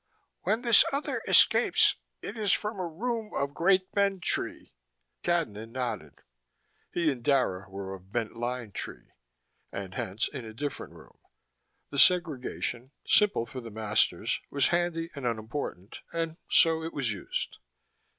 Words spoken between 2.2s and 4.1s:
it is from a room of Great